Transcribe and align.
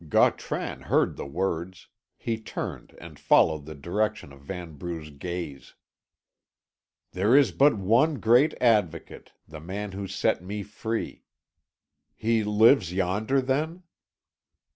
Gautran 0.09 0.81
heard 0.85 1.15
the 1.15 1.27
words; 1.27 1.87
he 2.17 2.39
turned, 2.39 2.95
and 2.99 3.19
followed 3.19 3.67
the 3.67 3.75
direction 3.75 4.33
of 4.33 4.41
Vanbrugh's 4.41 5.11
gaze. 5.11 5.75
"There 7.11 7.37
is 7.37 7.51
but 7.51 7.77
one 7.77 8.15
great 8.15 8.55
Advocate, 8.59 9.33
the 9.47 9.59
man 9.61 9.91
who 9.91 10.07
set 10.07 10.41
me 10.41 10.63
free. 10.63 11.25
He 12.15 12.43
lives 12.43 12.91
yonder, 12.91 13.41
then?" 13.43 13.83